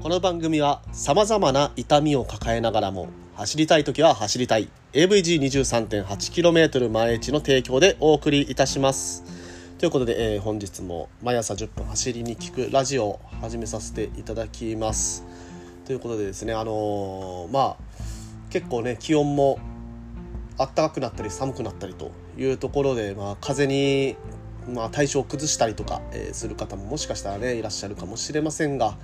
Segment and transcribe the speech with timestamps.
[0.00, 4.68] この番組はさまざまな痛みを抱えながらも走りたい時は走りたい。
[4.92, 9.24] AVG23.8km 前地の提供でお送りいたします。
[9.76, 15.24] ということで、えー、本日も毎朝10分走りに聞くラジオを始めさせていただきます。
[15.84, 17.76] ということでですねあのー、まあ
[18.50, 19.58] 結構ね気温も
[20.58, 24.14] 暖かくなったり寒くなったりというところで、まあ、風に、
[24.72, 28.96] まあ、体調を崩したりとか、えー、する方ももしかしたらねいらっしゃるかもしれませんが、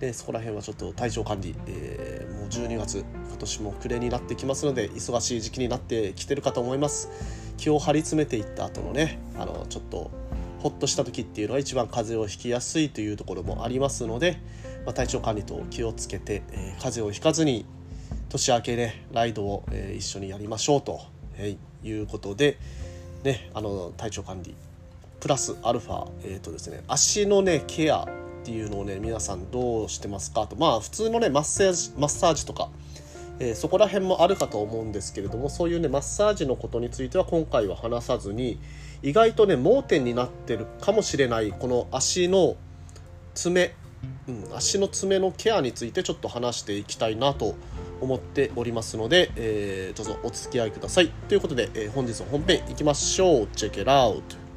[0.00, 7.08] でそこら辺はちょっと体調管理、えー、もう12月今年も暮れになってきますので忙しい時期になってきてるかと思います。
[7.56, 10.10] 気を張り詰めていった後のねあのちょっと
[10.60, 14.38] ほっとした時っていうのは一番風邪をひきやすいというところもありますので、
[14.84, 17.66] まあ、体調管理と気をつけて、えー、風邪をひかずに
[18.28, 21.00] 年明けねライドを、えー、一緒にやりましょうと、
[21.36, 22.58] えー、いうことで、
[23.24, 24.54] ね、あの体調管理
[25.20, 28.06] プラスアルファ、えーとですね、足のねケア
[28.48, 30.46] っていうのをね皆さんどうしてますか？
[30.46, 32.70] とまあ普通のねマッサージマッサージとか、
[33.40, 38.58] えー、そこら辺もあるかと思うんですけれどもそういうねマッサージのことについては今回は話さずに
[39.02, 42.56] 意外とね盲点になってるかもしれないこの足の
[43.34, 43.74] 爪、
[44.26, 47.54] うん、足の爪のケアについてちょっと話していきたいなと
[48.00, 51.10] 思っておりますので、えー、どうぞお付き合いください。
[51.28, 53.48] ということで、えー、本日の本編いきましょう。
[53.48, 54.47] チェケラウト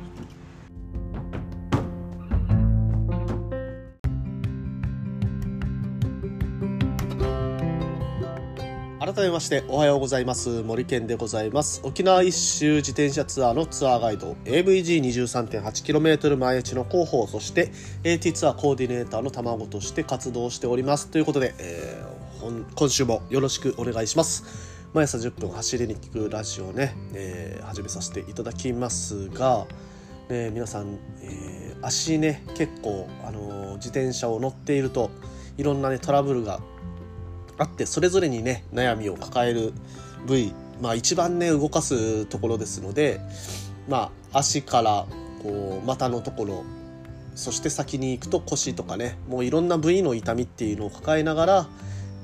[9.22, 10.64] 改めましておはようございます。
[10.64, 11.80] 森健でございます。
[11.83, 17.72] 沖縄一周自転車ツアーのツアーガイド AVG23.8km 前地の広報そして
[18.03, 21.08] AT ツアーコーディネーターの卵として活動しております。
[21.09, 24.44] ということで、えー、今週もよろしくお願いします。
[24.95, 29.67] 毎朝10分走りに聞くラジオね、えー、始めさせていただきますが、
[30.30, 35.11] ね、皆さん、えー、足ね結構、あのー、自転車を乗っていると
[35.59, 36.59] いろんなねトラブルが
[37.61, 39.72] あってそれぞれにね悩みを抱える
[40.25, 40.51] 部位、
[40.81, 43.22] まあ、一番ね動かすところですので、
[43.88, 45.05] まあ、足から
[45.44, 46.63] こう股のところ
[47.35, 51.69] そして先に行くと腰とかねもういろんな部位の痛みっていうのを抱えながら、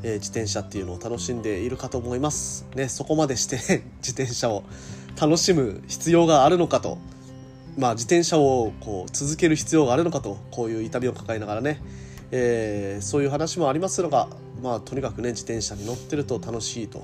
[0.02, 2.66] えー、自転車っていうのを楽しんでいるかと思います。
[2.76, 3.58] ね、そこまでして
[4.02, 4.64] 自転車を
[5.22, 6.98] 楽しむ必要があるのかと、
[7.78, 11.80] まあ、自転車をこう続ける必要があるのかとこういう痛みを抱えながらね、
[12.32, 14.28] えー、そういう話もありますのが
[14.62, 17.04] まあとにかくね自転車に乗ってると楽しいと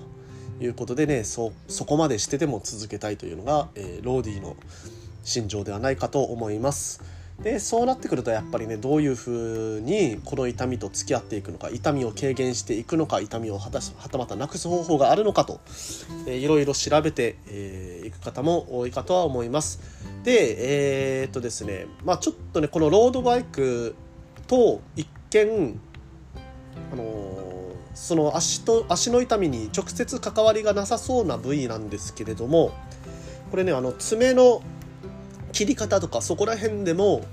[0.60, 4.56] いうことでねそそこまでしてでも続けたいというのが、えー、ローディの
[5.24, 7.02] 心情ではないかと思います。
[7.42, 15.60] でそうなってくるとやっぱりねどういうふうにこの痛みと付き合っていくのか痛みを軽減していくのか痛みをはたはたまたなくす方法があるのかと、
[16.28, 19.80] えー、いろいろ調べてい、えー、く方も多いかとは思います。
[20.24, 23.96] でえー、っとですねまあちょっとねこのロードバイク
[24.48, 25.80] と一見
[26.92, 32.72] あのその足と足の痛みに直接関わりがなさそうな部位なんですけれども
[33.52, 34.62] これねあの爪の
[35.52, 37.24] 切り方とかそこら辺でも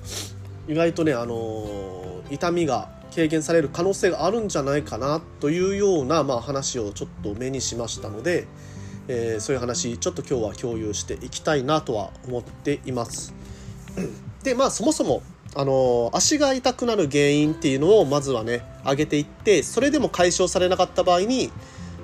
[0.69, 8.47] 意外とねあの痛みが軽減される可能性があるんじゃないかなというような、まあ、話をちょっと目にしましたので、
[9.09, 13.34] えー、そういう話ちょっと今日は共有していきたいなとは思っています。
[14.45, 15.22] でまあそもそも
[15.57, 21.51] あの足が痛くなる原因っていうのをまずはね上げていってそれでも解消されなかった場合に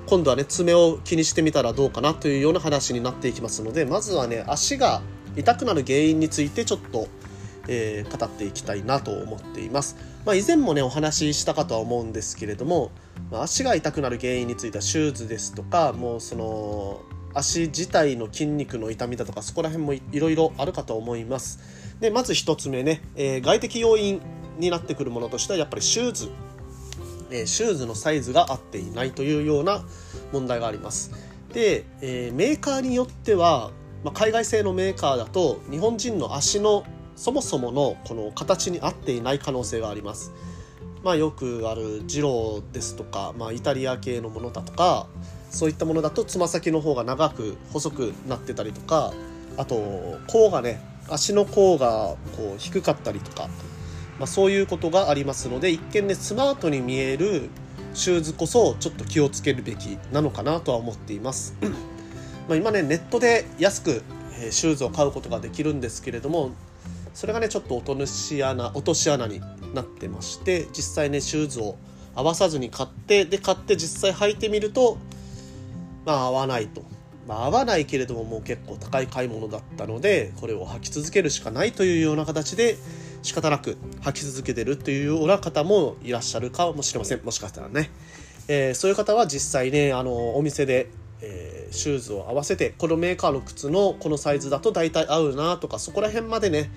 [0.07, 5.01] 今度はね爪を気にしてみたらどうかなというような話になっていきますのでまずはね足が
[5.35, 7.07] 痛くなる原因についてちょっと、
[7.67, 12.91] えー、語っていきたいなと思っています、まあ、以前もねお話ししたかとは思うんですけれども、
[13.31, 17.01] まあ、足が痛くなる原因についてはシューズですとかもうその
[17.33, 21.59] 足自体の筋肉の痛みだとかそこら辺もいろいろあるかと思います。
[21.99, 24.21] でまず1つ目ね、えー、外的要因
[24.57, 26.29] になってくるものとしてはやっぱりシューズ、
[27.31, 29.83] えー、シューズのサイズが合っていないというような
[30.31, 31.11] 問題があります。
[31.53, 33.71] で、えー、メーカーによっては、
[34.03, 36.83] まあ、海外製のメーカーだと日本人の足の
[37.15, 40.31] そもそものこの形に合っていない可能性があります。
[41.03, 45.07] まあ、よくあるジローですとか、まあ、イタリア系のものだとか
[45.49, 49.13] そういったものだとつま先の方が長く細くなってたりとか
[49.57, 53.49] あと甲がね足の甲がこう低かったりとか、
[54.19, 57.49] まあ、そういうことがありますので一見ねスマートに見える
[57.93, 61.55] シューズこそちょっと気をつけるべきなのかなとは思っています
[62.47, 64.03] ま今ねネットで安く
[64.51, 66.51] シューズを買うことができるんですけれども
[67.13, 69.41] それがねちょっと落とし穴落とし穴に
[69.73, 71.77] なってまして実際ねシューズを
[72.15, 74.97] 合わさずに買ってで買って実際履いてみると
[76.05, 76.83] まあ合わないと。
[77.27, 82.77] まあ、合わないけれどももう結構高い買い物だったのでこれを履き続けるしかないというような形で
[83.21, 87.23] 仕方なく履き続けてるっていうような方もいらっしゃるかもしれません。
[87.23, 87.89] もしかしたらね、
[88.47, 90.89] えー、そういう方は実際ねあのお店で、
[91.21, 96.69] えー、シューズを合わせてこのメーカーの靴のこのサイズだと大体合うなとかそこら辺までね、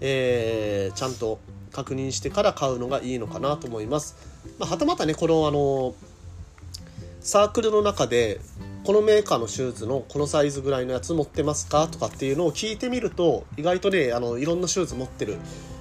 [0.00, 1.38] えー、ちゃんと
[1.70, 4.16] 確認してから買うのがいいのかなと思います、
[4.58, 5.94] まあ、はたまたねこのあの
[7.20, 8.40] サークルの中で
[8.84, 15.36] このメーカーのシューズのこのサイズぐらいのやつ持ってますかとかっていうのを聞いてみると意外とねあのいろんなシューズ持ってる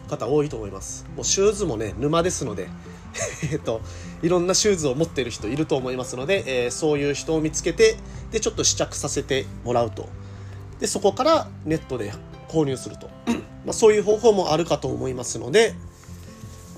[0.07, 1.05] 方多いと思います。
[1.15, 2.67] もうシューズもね沼ですので
[3.51, 3.81] えっと
[4.21, 7.97] いろんなシューズを持ってる人いると思いますので、えー、そういう人を見つけて
[8.31, 10.07] でちょっと試着させてもらうと。
[10.79, 12.13] でそこからネットで
[12.49, 13.09] 購入すると。
[13.65, 15.73] まあそういう方法もあるかと思いますので、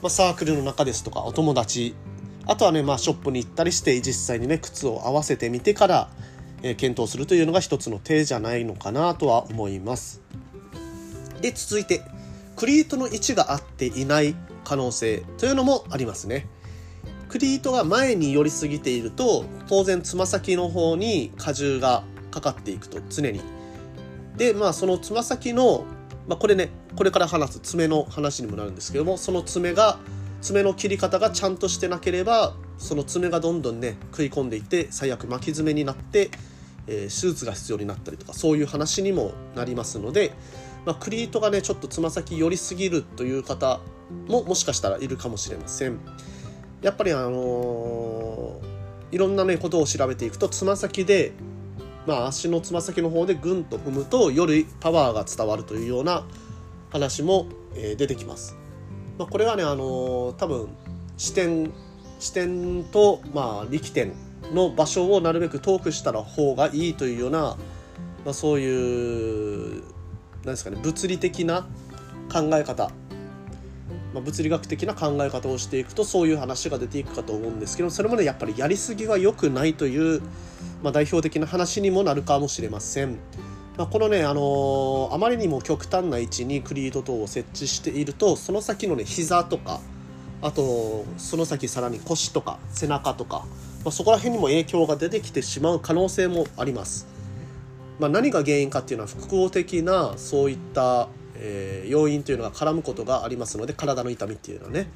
[0.02, 1.96] まあ、サークルの中ですとかお友達
[2.46, 6.10] あとはね、まあ、ショップに行ったりして実際にね靴を合わせてみてから、
[6.62, 10.22] え、検討するというのが一つの手じゃないのかなとは思います。
[11.42, 12.02] で続いて
[12.56, 16.48] クリートの位置が合っていない可能性というのもありますね。
[17.30, 23.42] クリートが前に寄りすぎていると当然つま先の方に荷重がかかっていくと常に。
[24.38, 25.86] でまあそのつま先の、
[26.28, 29.98] まあ、これねこれから話す爪の話にもなるんですけどもその爪が
[30.44, 36.32] 爪の切り方がちゃんとしてなければその爪がどんどんね食い込んでいって最悪巻き爪になって、
[36.86, 40.34] えー、手術が必要になったりとかそういう話にもなりますので、
[40.86, 43.80] まあ、クリートがねちょっとつま先寄りすぎるという方
[44.28, 45.98] ももしかしたらいるかもしれません。
[46.82, 51.32] やっぱりあのー、いろんなねことを調べていくとつま先で
[52.06, 56.28] まあ足のつま先の方でグンと踏むとよりパワーが伝わるというような
[56.92, 58.63] 話も、えー、出てきます。
[59.18, 60.70] まあ、これはね、あの多分
[61.18, 61.72] 視点
[62.20, 64.14] 視点と、まあ、力点
[64.54, 67.58] の場所をなるべく遠くしたら方がいいというような、
[68.24, 69.84] まあ、そういう
[70.46, 71.68] なんですかね物理的な
[72.32, 72.92] 考え方、
[74.14, 80.22] まあ、物理学的な考え方をしていくとそういう話が出ていくかと思うんですけどそれもねやっぱりやりすぎは良くないという、
[80.82, 83.18] まあ、代表的な話にもなるかもしれません。
[83.78, 89.80] まあ、このね、あのー、あまりにも極端な位置にクリード等を設置しているとその先のね膝とか
[90.44, 93.46] あとその先さらに腰とか背中とか、
[93.84, 97.08] まあ、そこら辺にも影響が出てきてしまう可能性もあります、
[98.00, 104.90] まあ、何が原因かっていうのは複合的なそういった、えー、要因というのが絡むことがありますので体の痛みっていうのはね。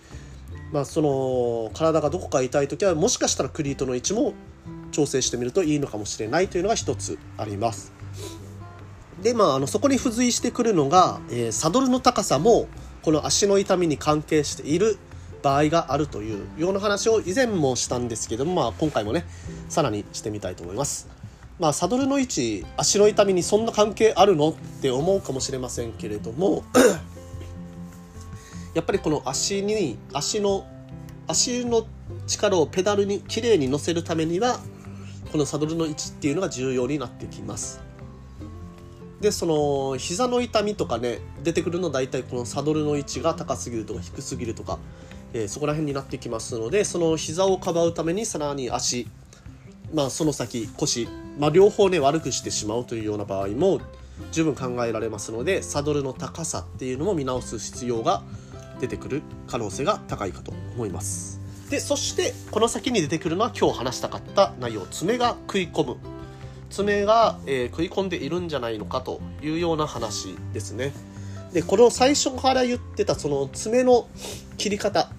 [0.69, 4.33] まあその体がどこか痛い時はもしかしたらクリートの位置も
[4.91, 7.96] 調整してみるといいのかもしれないというのが一つあります。
[9.21, 12.67] でまああのそこに付随してくるのが、えー、サドルの高さも
[13.01, 14.97] この足の痛みに関係している
[15.41, 19.25] 場合があるというような話を以前もしたんですけども、まあ、今回もね
[19.69, 21.07] さらにしてみたいと思います。
[21.59, 26.63] まあ、サドルの位置足の痛みにそんな関係あるのって思うかもしれませんけれども
[28.75, 30.67] やっぱりこの足に足の
[31.27, 31.87] 足の
[32.27, 34.59] 力をペダルにきれいに乗せるためには
[35.31, 37.86] このサドルの位置っていうのが重要になってきます。
[39.21, 44.77] でその膝の痛みとかね出てくるの大体このサドルの位置が高すぎるとか低すぎるとか、
[45.33, 49.07] えー、そこら辺になってきますのでその膝をかばうためにさらに足
[49.93, 51.07] まあその先腰、
[51.39, 53.79] まあ、両方ね悪くしてしまうというような場合も
[54.31, 58.23] 十分考えられますのでサドルの高さっていうのも見直す必要が
[58.79, 61.41] 出てくる可能性が高いかと思います。
[61.69, 66.16] でそしてこの先に出てくるのは今日話したかった内容爪が食い込む。
[66.69, 70.93] 爪が、えー、食い込んでいるんじゃないのかというような話ですね。
[71.53, 74.07] でこの最初から言ってたその爪の
[74.57, 75.09] 切り方。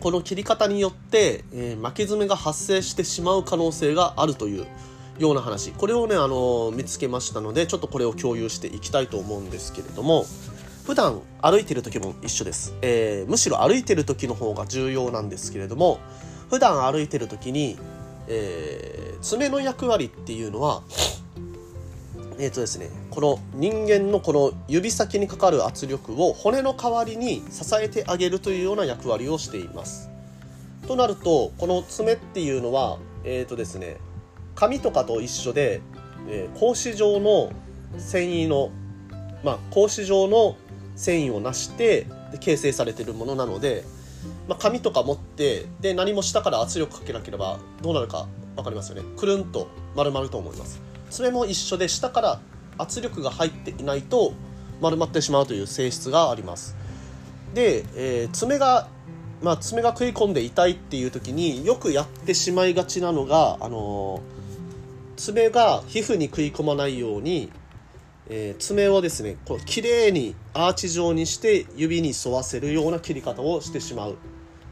[0.00, 4.66] この切り方によって、えー、巻き爪が発生してしまう可能性があるという
[5.18, 5.72] ような話。
[5.72, 10.24] これをね、あの見つけましたのでちょっとこれを共有していきたいと思うんですけれども。
[10.86, 16.00] 普段歩いてる時も一緒です、えー、むしろ歩いてる時の方が重要なんですけれども。
[16.48, 17.78] 普段歩いてる時に
[18.32, 20.82] えー、爪の役割っていうのは
[22.42, 30.08] えーとですね、この人間のこの指先にかかる圧力を骨の代わりに支えてあげるというような役割をしています。
[30.88, 33.98] となるとこの爪っていうのはえっ、ー、とですね
[34.54, 35.82] 紙とかと一緒で、
[36.28, 37.52] えー、格子状の
[37.98, 38.70] 繊維の
[39.44, 40.56] まあ格子状の
[40.96, 42.06] 繊維をなして
[42.40, 43.84] 形成されているものなので
[44.48, 49.02] まあ、紙とか持ってで何も下から圧力かけなければどうなるか分かりますよね。
[49.16, 50.80] くるんと丸まると思います。
[51.10, 52.40] それも一緒で下から
[52.78, 54.32] 圧力が入っていないと
[54.80, 56.76] 丸まってしまうという性質があります。
[57.54, 58.88] で、えー、爪が
[59.42, 64.20] まあ、爪が食い込んで痛いっていう時によくやってしまいがちなのが、あのー、
[65.16, 67.50] 爪が皮膚に食い込まないように
[68.30, 74.16] えー、爪をですねこう綺麗にアーチ状にして指に沿わせるような切り方をしてしまう。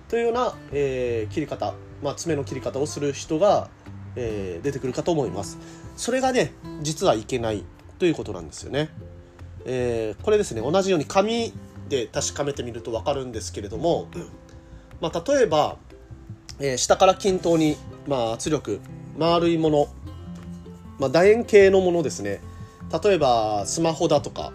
[0.08, 3.68] というような、えー、切り方、まあ、爪の切り方をする人が、
[4.16, 5.58] えー、出てくるかと思います。
[5.96, 7.64] それがね実はいけない。
[7.98, 8.90] ということなんですよね、
[9.64, 11.52] え、これですね同じように紙
[11.88, 14.08] で確かめてみると分かるんですけれども、
[15.00, 15.78] まあ、例えば、
[16.60, 18.80] え、下から均等に、まあ、圧力
[19.16, 19.88] 丸いもの、
[21.00, 22.40] まあ、楕円形のものですね。
[23.02, 24.52] 例えばスマホだとか、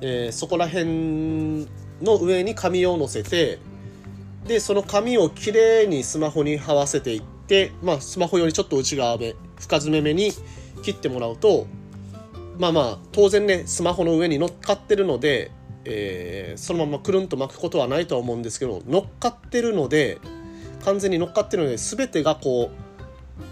[0.00, 1.66] えー、そこら辺
[2.02, 3.58] の上に紙を載せて
[4.46, 10.32] でその紙をきれいにスマホに這わせていって、まあ、スマホよりちょっと内側目深爪目に
[10.82, 11.66] 切ってもらうと
[12.58, 15.50] まあまあ当然ねスマホの上に乗っかってるので、
[15.84, 20.18] えー、そのままくるんと巻くことはないとは思うんですけど乗っかってるので
[20.84, 22.70] 完全に乗っかってるので全てがこう、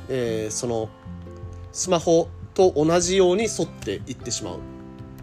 [0.09, 0.89] えー、その
[1.73, 2.29] スマホ
[2.59, 4.59] と同じように沿っていってしまう。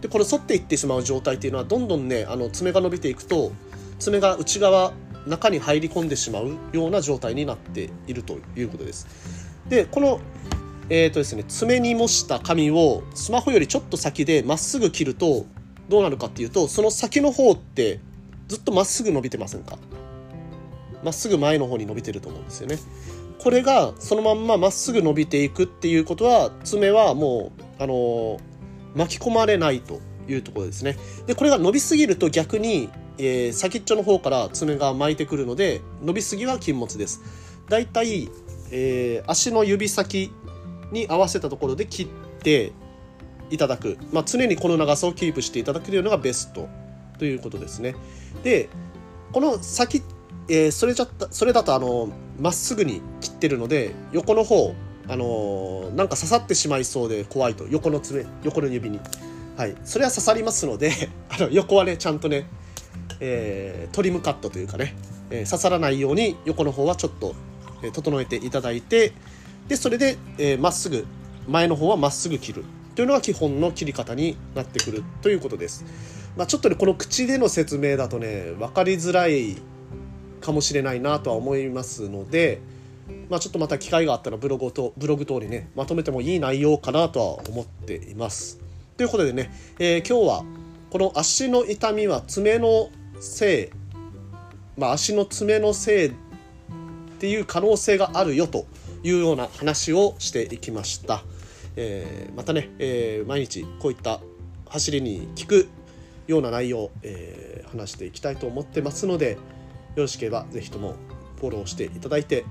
[0.00, 3.52] でこれ沿っていってしまう状態っていうのはどんどんねあの爪が伸びていくと
[3.98, 4.92] 爪が内側
[5.26, 9.06] 中に入り込んでしまうような状態になっているということです。
[9.68, 10.20] でこの
[10.88, 15.44] えーとですね、爪に模した紙をスマホよりちょっと先でまっすぐ切ると
[15.88, 17.98] どうなるかっていうとその先の方って
[18.46, 19.78] ずっとまっすぐ伸びてませんか？
[21.02, 22.78] まっすぐ前の方に伸びてると思うんですよね。
[23.46, 28.40] これがそのまんままっすぐ伸びていくっていうことは爪はもう、あの、
[28.96, 30.98] 巻き込まれないというところですね。
[31.28, 32.88] でこれが伸びすぎると逆に、
[33.18, 37.22] えー、先っちょの方から爪が巻いてくるので伸びすぎは禁物です。
[37.68, 38.28] だいたい、
[38.72, 40.32] えー、足の指先
[40.90, 42.08] に合わせたところで切っ
[42.42, 42.72] て
[43.50, 46.68] いただく、まあ、常にこの長さをキープしていただくのがベスト
[47.20, 47.94] ということですね。
[48.42, 48.68] で
[49.30, 50.02] この先
[50.48, 54.74] えー、それじゃそれだとあのまっすぐに切ってるので横の方
[55.08, 59.00] あの、なんか刺さってしまいそうで怖いと横の爪横の指に
[59.56, 60.92] はいそれは刺さりますので
[61.30, 62.46] あの横はねちゃんとね、
[63.20, 64.96] えー、トリムカットというかね、
[65.30, 67.34] えー、刺さらないように横の方はちょっと、
[67.82, 69.12] え、整えていただいて
[69.68, 71.06] でそれでま、えー、っすぐ
[71.48, 75.84] 前の方はまっすぐ切るというのが基本の切り方になってくるということです。
[76.36, 79.56] まあ、ちょっとねこの口での説明だとね分かりづらい
[80.46, 82.60] かもしれないなとは思いますので、
[83.28, 88.60] まあ、ちょっとまた機会があったらブログとブログ等にねまとめてもいい内容かなとは思っています。
[88.96, 90.44] ということでね、えー、今日は
[90.90, 93.68] この足の痛みは爪のせい、
[94.78, 96.12] まあ、足の爪のせいっ
[97.18, 98.66] ていう可能性があるよと
[99.02, 101.24] いうような話をしていきました。
[101.74, 104.20] えー、またね、えー、毎日こういった
[104.68, 105.68] 走りに効く
[106.26, 109.36] ような内容、えー、話していきたいと思ってますので、
[110.02, 110.94] ろしければぜひとも
[111.40, 112.44] フォローしていただいて。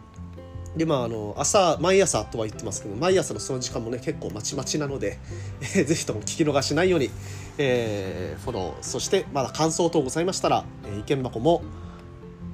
[0.75, 5.19] でまああの朝毎朝とは言ってますけど毎朝のその時間もね結構まちまちなので、
[5.61, 7.09] えー、ぜひとも聞き逃しないように、
[7.57, 11.63] えー、フォローそしてまだ感想等ございましたら、えー、意見箱も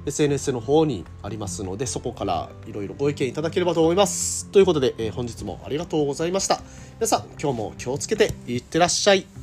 [0.06, 4.46] SNS の方にありますのでそこからいろいろご意見いただければと思います。
[4.50, 6.60] ということで、えー、本日もありがとうございました。
[6.96, 9.41] 皆さん今日も気をつけていってらっしゃい。